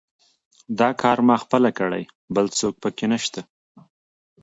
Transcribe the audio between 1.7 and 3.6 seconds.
کړی، بل څوک پکې نشته.